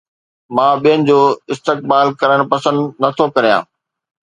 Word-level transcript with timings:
مان 0.55 0.73
ٻين 0.83 0.99
جو 1.09 1.19
استقبال 1.53 2.07
ڪرڻ 2.21 2.39
پسند 2.51 2.79
نٿو 3.01 3.25
ڪريان 3.35 3.61